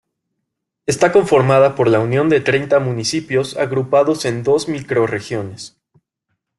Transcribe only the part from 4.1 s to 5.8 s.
en dos microrregiones.